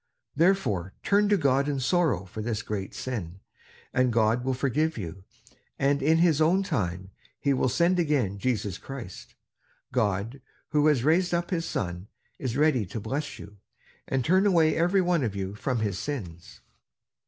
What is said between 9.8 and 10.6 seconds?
God,